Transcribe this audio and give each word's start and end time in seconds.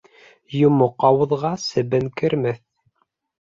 Йомоҡ 0.59 1.05
ауыҙға 1.11 1.53
себен 1.67 2.11
кермәҫ. 2.23 2.61